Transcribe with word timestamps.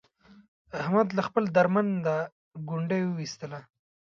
احمد 0.81 1.07
له 1.17 1.21
خپل 1.27 1.43
درمند 1.57 1.91
نه 2.05 2.15
ګونډی 2.67 3.01
و 3.05 3.21
ایستلا. 3.23 3.61